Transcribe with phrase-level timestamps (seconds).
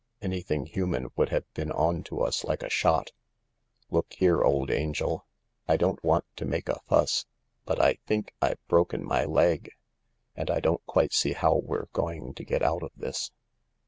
[0.19, 3.11] Any thing human would have been on to us like a shot.
[3.91, 5.27] Look here, old angel.
[5.67, 7.27] I don't want to make a fuss—
[7.67, 9.69] but I think I've broken my leg.
[10.35, 13.29] And I don't quite see how we're going to get out of this."